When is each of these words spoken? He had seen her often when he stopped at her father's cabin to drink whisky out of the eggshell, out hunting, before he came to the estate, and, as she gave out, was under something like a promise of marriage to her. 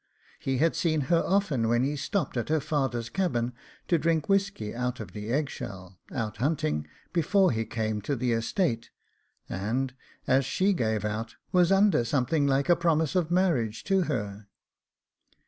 He 0.39 0.57
had 0.57 0.75
seen 0.75 1.01
her 1.13 1.21
often 1.23 1.67
when 1.69 1.83
he 1.83 1.95
stopped 1.95 2.35
at 2.35 2.49
her 2.49 2.59
father's 2.59 3.07
cabin 3.07 3.53
to 3.87 3.99
drink 3.99 4.27
whisky 4.27 4.73
out 4.73 4.99
of 4.99 5.11
the 5.11 5.31
eggshell, 5.31 5.99
out 6.11 6.37
hunting, 6.37 6.87
before 7.13 7.51
he 7.51 7.65
came 7.65 8.01
to 8.01 8.15
the 8.15 8.31
estate, 8.31 8.89
and, 9.47 9.93
as 10.25 10.43
she 10.43 10.73
gave 10.73 11.05
out, 11.05 11.35
was 11.51 11.71
under 11.71 12.03
something 12.03 12.47
like 12.47 12.67
a 12.67 12.75
promise 12.75 13.13
of 13.13 13.29
marriage 13.29 13.83
to 13.83 14.05
her. 14.05 14.47